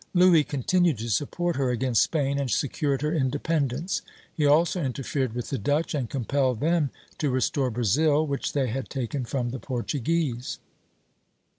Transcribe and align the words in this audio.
Louis 0.15 0.43
continued 0.43 0.97
to 0.97 1.09
support 1.11 1.57
her 1.57 1.69
against 1.69 2.01
Spain, 2.01 2.39
and 2.39 2.49
secured 2.49 3.03
her 3.03 3.13
independence. 3.13 4.01
He 4.33 4.47
also 4.47 4.81
interfered 4.83 5.33
with 5.35 5.51
the 5.51 5.59
Dutch, 5.59 5.93
and 5.93 6.09
compelled 6.09 6.59
them 6.59 6.89
to 7.19 7.29
restore 7.29 7.69
Brazil, 7.69 8.25
which 8.25 8.53
they 8.53 8.65
had 8.65 8.89
taken 8.89 9.25
from 9.25 9.51
the 9.51 9.59
Portuguese. 9.59 10.57